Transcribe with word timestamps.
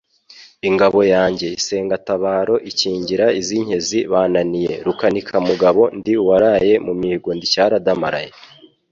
ingabo 0.69 0.99
yanjye 1.13 1.47
isengatabaro 1.59 2.55
ikingira 2.69 3.25
iz'inkenzi 3.39 3.99
bananiye 4.11 4.73
Rukanikamugabo, 4.85 5.83
ndi 5.97 6.13
uwaraye 6.21 6.73
mu 6.85 6.93
mihigo 6.99 7.29
ndi 7.37 7.45
Cyaradamaraye. 7.53 8.31